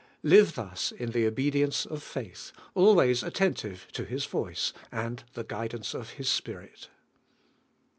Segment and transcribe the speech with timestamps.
[0.23, 5.43] Live lims in the obedience of faith, always atten tive to His voice, and the
[5.43, 6.89] guidance of His Spirit.